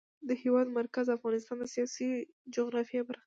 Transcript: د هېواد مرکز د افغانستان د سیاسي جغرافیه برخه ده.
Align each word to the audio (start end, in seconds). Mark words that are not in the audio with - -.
د 0.27 0.29
هېواد 0.41 0.67
مرکز 0.79 1.05
د 1.07 1.11
افغانستان 1.19 1.57
د 1.59 1.65
سیاسي 1.75 2.07
جغرافیه 2.55 3.01
برخه 3.07 3.17
ده. 3.17 3.19